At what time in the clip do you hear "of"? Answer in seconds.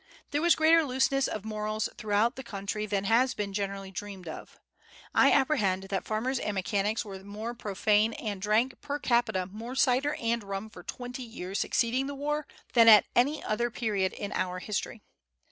1.27-1.45, 4.27-4.59